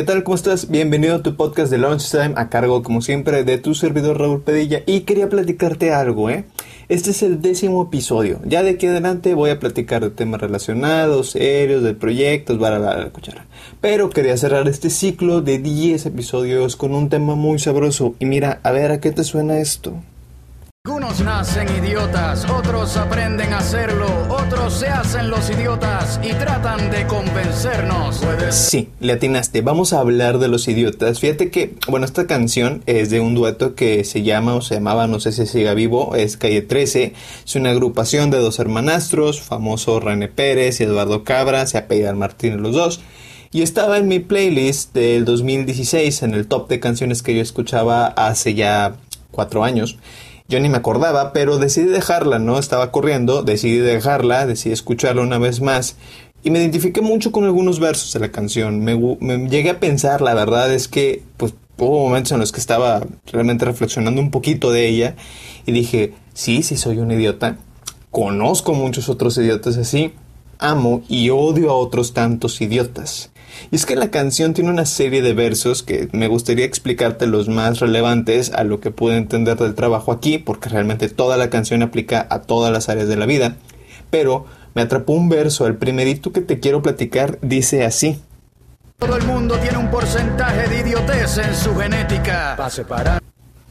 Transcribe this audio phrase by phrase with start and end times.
[0.00, 0.24] ¿Qué tal?
[0.24, 0.70] ¿Cómo estás?
[0.70, 4.80] Bienvenido a tu podcast de Lunchtime a cargo, como siempre, de tu servidor Raúl Pedilla.
[4.86, 6.46] Y quería platicarte algo, ¿eh?
[6.88, 8.40] Este es el décimo episodio.
[8.46, 13.10] Ya de aquí adelante voy a platicar de temas relacionados, serios, de proyectos, bla, la
[13.10, 13.44] cuchara.
[13.82, 18.14] Pero quería cerrar este ciclo de 10 episodios con un tema muy sabroso.
[18.18, 20.00] Y mira, a ver, ¿a qué te suena esto?
[21.18, 28.20] Nacen idiotas, otros aprenden a hacerlo, otros se hacen los idiotas y tratan de convencernos.
[28.50, 29.60] Sí, le atinaste.
[29.60, 31.18] Vamos a hablar de los idiotas.
[31.18, 35.08] Fíjate que, bueno, esta canción es de un dueto que se llama o se llamaba,
[35.08, 37.12] no sé si siga vivo, es Calle 13.
[37.44, 42.60] Es una agrupación de dos hermanastros, famoso René Pérez y Eduardo Cabra, se apellidan Martínez
[42.60, 43.00] los dos.
[43.52, 48.06] Y estaba en mi playlist del 2016, en el top de canciones que yo escuchaba
[48.06, 48.94] hace ya
[49.32, 49.98] cuatro años.
[50.50, 52.58] Yo ni me acordaba, pero decidí dejarla, ¿no?
[52.58, 55.94] Estaba corriendo, decidí dejarla, decidí escucharla una vez más.
[56.42, 58.80] Y me identifiqué mucho con algunos versos de la canción.
[58.80, 62.58] Me, me llegué a pensar, la verdad es que, pues, hubo momentos en los que
[62.58, 65.14] estaba realmente reflexionando un poquito de ella.
[65.66, 67.58] Y dije, sí, sí soy un idiota.
[68.10, 70.14] Conozco muchos otros idiotas así.
[70.58, 73.30] Amo y odio a otros tantos idiotas.
[73.70, 77.48] Y es que la canción tiene una serie de versos que me gustaría explicarte los
[77.48, 81.82] más relevantes a lo que pude entender del trabajo aquí, porque realmente toda la canción
[81.82, 83.56] aplica a todas las áreas de la vida.
[84.10, 88.20] Pero me atrapó un verso, el primerito que te quiero platicar dice así.
[88.98, 92.56] Todo el mundo tiene un porcentaje de idiotez en su genética.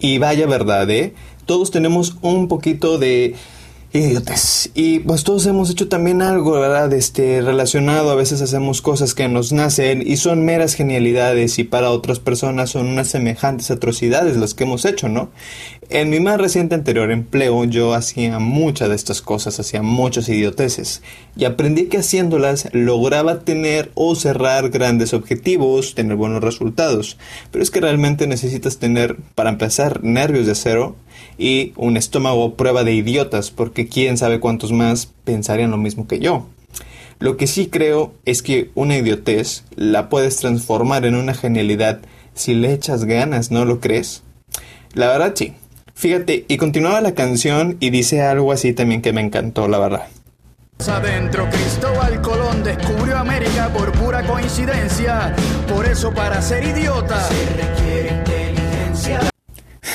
[0.00, 1.14] Y vaya verdad, ¿eh?
[1.44, 3.34] Todos tenemos un poquito de
[3.92, 4.70] idiotes.
[4.74, 6.92] Y pues todos hemos hecho también algo, ¿verdad?
[6.92, 11.90] Este, relacionado, a veces hacemos cosas que nos nacen y son meras genialidades y para
[11.90, 15.30] otras personas son unas semejantes atrocidades las que hemos hecho, ¿no?
[15.90, 21.00] En mi más reciente anterior empleo yo hacía muchas de estas cosas, hacía muchas idioteces
[21.34, 27.16] y aprendí que haciéndolas lograba tener o cerrar grandes objetivos, tener buenos resultados.
[27.50, 30.96] Pero es que realmente necesitas tener, para empezar, nervios de acero
[31.38, 36.18] y un estómago prueba de idiotas, porque quién sabe cuántos más pensarían lo mismo que
[36.18, 36.46] yo.
[37.20, 42.00] Lo que sí creo es que una idiotez la puedes transformar en una genialidad
[42.34, 44.22] si le echas ganas, ¿no lo crees?
[44.94, 45.54] La verdad sí.
[45.94, 50.06] Fíjate, y continuaba la canción y dice algo así también que me encantó, la verdad.
[50.86, 55.34] Adentro Cristóbal Colón descubrió América por pura coincidencia.
[55.66, 58.47] Por eso para ser idiota se.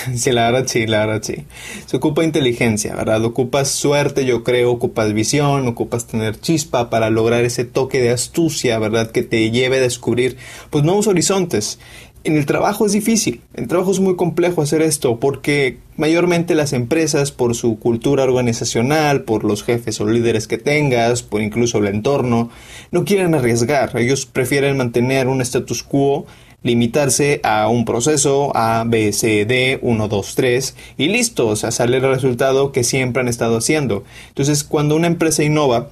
[0.16, 1.46] Sí, la verdad sí, la verdad sí.
[1.86, 3.24] Se ocupa inteligencia, ¿verdad?
[3.24, 8.80] Ocupas suerte, yo creo, ocupas visión, ocupas tener chispa para lograr ese toque de astucia,
[8.80, 9.12] ¿verdad?
[9.12, 10.38] Que te lleve a descubrir,
[10.70, 11.80] pues, nuevos horizontes.
[12.26, 16.56] En el trabajo es difícil, en el trabajo es muy complejo hacer esto porque mayormente
[16.56, 21.80] las empresas por su cultura organizacional, por los jefes o líderes que tengas, por incluso
[21.80, 22.50] el entorno,
[22.92, 26.26] no quieren arriesgar, ellos prefieren mantener un status quo
[26.64, 31.72] limitarse a un proceso A, B, C, D, 1, 2, 3 y listo, o sea,
[31.72, 34.04] sale el resultado que siempre han estado haciendo.
[34.30, 35.90] Entonces, cuando una empresa innova,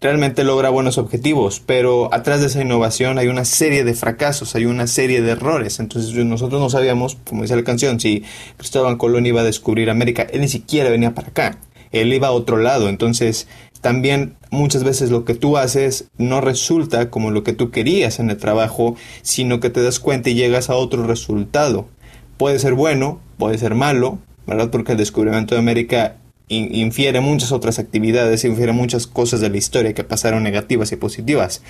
[0.00, 4.64] realmente logra buenos objetivos, pero atrás de esa innovación hay una serie de fracasos, hay
[4.64, 5.78] una serie de errores.
[5.78, 8.24] Entonces nosotros no sabíamos, como dice la canción, si
[8.56, 11.58] Cristóbal Colón iba a descubrir América, él ni siquiera venía para acá,
[11.92, 12.88] él iba a otro lado.
[12.88, 13.46] Entonces
[13.80, 18.30] también muchas veces lo que tú haces no resulta como lo que tú querías en
[18.30, 21.88] el trabajo, sino que te das cuenta y llegas a otro resultado.
[22.36, 24.70] Puede ser bueno, puede ser malo, ¿verdad?
[24.70, 26.16] Porque el descubrimiento de América
[26.48, 31.62] infiere muchas otras actividades, infiere muchas cosas de la historia que pasaron negativas y positivas,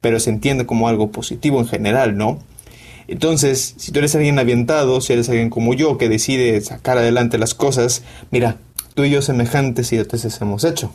[0.00, 2.38] pero se entiende como algo positivo en general, ¿no?
[3.08, 7.38] Entonces, si tú eres alguien avientado, si eres alguien como yo que decide sacar adelante
[7.38, 8.58] las cosas, mira,
[8.94, 10.92] tú y yo semejantes y entonces hemos hecho.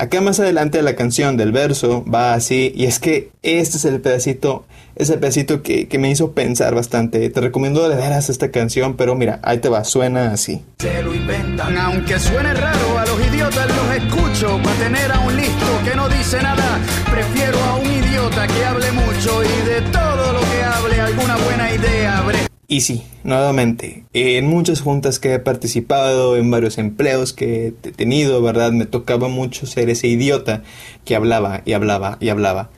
[0.00, 3.84] Acá más adelante de la canción del verso va así, y es que este es
[3.84, 4.64] el pedacito,
[4.94, 7.28] ese pedacito que, que, me hizo pensar bastante.
[7.30, 10.64] Te recomiendo de veras esta canción, pero mira, ahí te va, suena así.
[10.78, 15.36] Se lo inventan, aunque suene raro, a los idiotas los escucho, para tener a un
[15.36, 16.78] listo que no dice nada,
[17.10, 21.74] prefiero a un idiota que hable mucho y de todo lo que hable alguna buena
[21.74, 22.47] idea habré.
[22.70, 28.42] Y sí, nuevamente, en muchas juntas que he participado, en varios empleos que he tenido,
[28.42, 28.72] ¿verdad?
[28.72, 30.62] Me tocaba mucho ser ese idiota
[31.06, 32.68] que hablaba y hablaba y hablaba.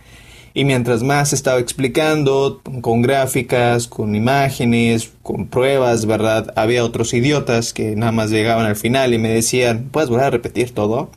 [0.54, 6.52] Y mientras más estaba explicando, con gráficas, con imágenes, con pruebas, ¿verdad?
[6.54, 10.30] Había otros idiotas que nada más llegaban al final y me decían, ¿puedes volver a
[10.30, 11.10] repetir todo?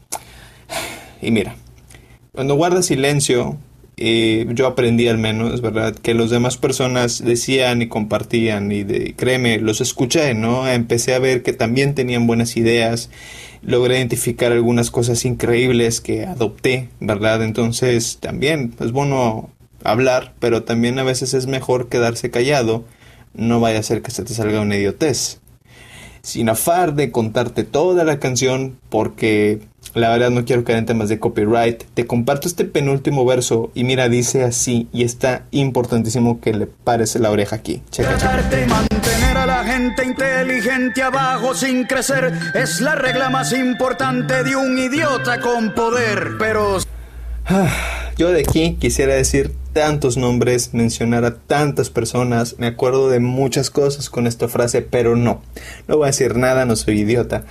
[1.21, 1.55] Y mira,
[2.33, 3.57] cuando guardas silencio,
[3.97, 5.93] eh, yo aprendí al menos, ¿verdad?
[5.95, 10.67] Que las demás personas decían y compartían y de, créeme, los escuché, ¿no?
[10.67, 13.09] Empecé a ver que también tenían buenas ideas,
[13.61, 17.43] logré identificar algunas cosas increíbles que adopté, ¿verdad?
[17.43, 19.49] Entonces también es bueno
[19.83, 22.85] hablar, pero también a veces es mejor quedarse callado,
[23.33, 25.39] no vaya a ser que se te salga una idiotez.
[26.23, 29.59] Sin afar de contarte toda la canción, porque
[29.93, 33.83] la verdad no quiero caer en temas de copyright, te comparto este penúltimo verso y
[33.83, 37.83] mira, dice así, y está importantísimo que le pares la oreja aquí.
[37.91, 38.65] Checa, checa.
[38.67, 44.77] mantener a la gente inteligente abajo sin crecer es la regla más importante de un
[44.79, 46.77] idiota con poder, pero...
[48.15, 53.71] Yo de aquí quisiera decir tantos nombres, mencionar a tantas personas, me acuerdo de muchas
[53.71, 55.41] cosas con esta frase, pero no,
[55.87, 57.45] no voy a decir nada, no soy idiota.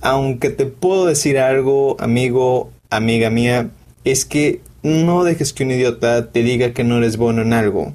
[0.00, 3.70] Aunque te puedo decir algo, amigo, amiga mía,
[4.04, 7.92] es que no dejes que un idiota te diga que no eres bueno en algo,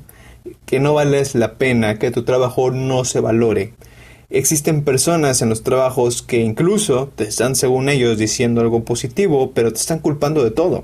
[0.66, 3.74] que no vales la pena, que tu trabajo no se valore.
[4.30, 9.72] Existen personas en los trabajos que incluso te están, según ellos, diciendo algo positivo, pero
[9.72, 10.84] te están culpando de todo.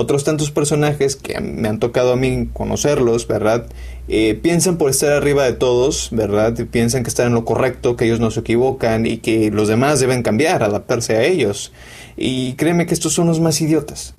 [0.00, 3.66] Otros tantos personajes que me han tocado a mí conocerlos, ¿verdad?
[4.06, 6.54] Eh, piensan por estar arriba de todos, ¿verdad?
[6.70, 9.98] piensan que están en lo correcto, que ellos no se equivocan y que los demás
[9.98, 11.72] deben cambiar, adaptarse a ellos.
[12.16, 14.14] Y créeme que estos son los más idiotas.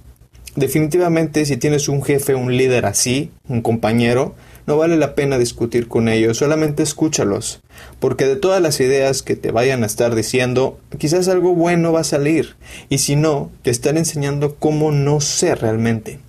[0.57, 4.35] Definitivamente, si tienes un jefe, un líder así, un compañero,
[4.69, 7.59] no vale la pena discutir con ellos, solamente escúchalos,
[7.99, 12.01] porque de todas las ideas que te vayan a estar diciendo, quizás algo bueno va
[12.01, 12.55] a salir,
[12.87, 16.19] y si no, te están enseñando cómo no ser realmente.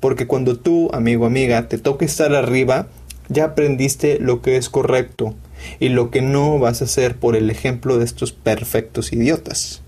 [0.00, 2.88] Porque cuando tú, amigo, amiga, te toque estar arriba,
[3.30, 5.34] ya aprendiste lo que es correcto
[5.80, 9.80] y lo que no vas a hacer por el ejemplo de estos perfectos idiotas.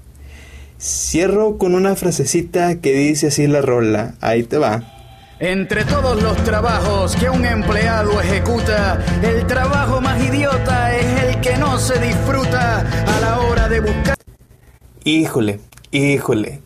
[0.80, 4.99] Cierro con una frasecita que dice así la rola, ahí te va.
[5.42, 11.56] Entre todos los trabajos que un empleado ejecuta, el trabajo más idiota es el que
[11.56, 14.16] no se disfruta a la hora de buscar.
[15.02, 15.60] Híjole,
[15.92, 16.60] híjole.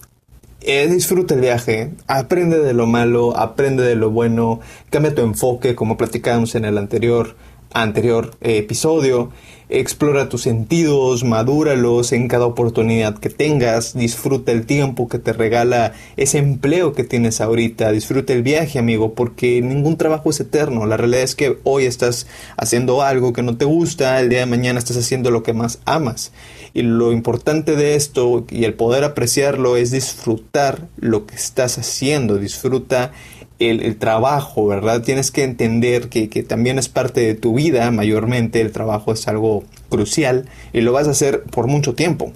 [0.61, 4.59] Eh, disfruta el viaje, aprende de lo malo, aprende de lo bueno,
[4.91, 7.37] cambia tu enfoque como platicamos en el anterior,
[7.73, 9.31] anterior eh, episodio
[9.69, 15.93] explora tus sentidos, madúralos en cada oportunidad que tengas, disfruta el tiempo que te regala
[16.16, 20.87] ese empleo que tienes ahorita, disfruta el viaje, amigo, porque ningún trabajo es eterno.
[20.87, 22.26] La realidad es que hoy estás
[22.56, 25.81] haciendo algo que no te gusta, el día de mañana estás haciendo lo que más
[25.84, 26.32] amas.
[26.75, 32.37] Y lo importante de esto y el poder apreciarlo es disfrutar lo que estás haciendo,
[32.37, 33.12] disfruta
[33.59, 35.03] el, trabajo, ¿verdad?
[35.03, 39.65] Tienes que entender que, también es parte de tu vida, mayormente el trabajo es algo
[39.89, 42.33] crucial y lo vas a hacer por mucho tiempo.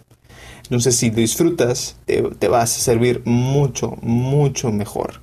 [0.65, 5.21] Entonces, si disfrutas, te, te vas a servir mucho, mucho mejor.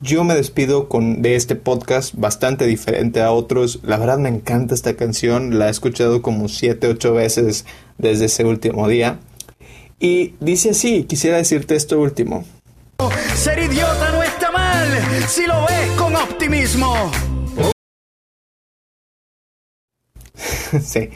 [0.00, 3.80] Yo me despido con, de este podcast bastante diferente a otros.
[3.82, 7.64] La verdad me encanta esta canción, la he escuchado como 7, 8 veces
[7.96, 9.20] desde ese último día.
[9.98, 12.44] Y dice así, quisiera decirte esto último.
[13.34, 14.22] Ser idiota no
[15.28, 17.10] si lo ves con optimismo.
[20.82, 21.10] sí,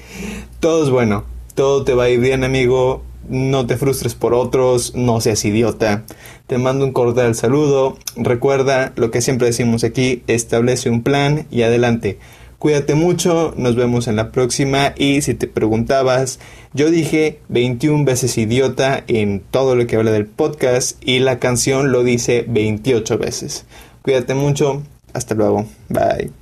[0.61, 1.25] todo es bueno,
[1.55, 6.05] todo te va a ir bien amigo, no te frustres por otros, no seas idiota.
[6.47, 11.62] Te mando un cordial saludo, recuerda lo que siempre decimos aquí, establece un plan y
[11.62, 12.19] adelante.
[12.61, 16.39] Cuídate mucho, nos vemos en la próxima y si te preguntabas,
[16.75, 21.91] yo dije 21 veces idiota en todo lo que habla del podcast y la canción
[21.91, 23.64] lo dice 28 veces.
[24.02, 24.83] Cuídate mucho,
[25.14, 26.39] hasta luego, bye.